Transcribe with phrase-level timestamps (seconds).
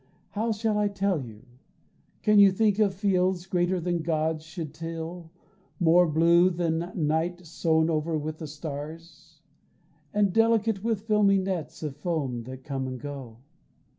[0.31, 1.45] How shall I tell you?
[2.23, 5.29] Can you think of fields Greater than Gods could till,
[5.79, 9.41] more blue than night Sown over with the stars;
[10.11, 13.41] and delicate With filmy nets of foam that come and go?